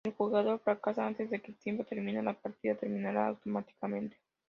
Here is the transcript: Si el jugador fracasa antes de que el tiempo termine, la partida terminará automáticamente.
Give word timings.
Si 0.03 0.09
el 0.09 0.15
jugador 0.15 0.59
fracasa 0.63 1.05
antes 1.05 1.29
de 1.29 1.39
que 1.43 1.51
el 1.51 1.57
tiempo 1.59 1.83
termine, 1.83 2.23
la 2.23 2.33
partida 2.33 2.73
terminará 2.73 3.27
automáticamente. 3.27 4.17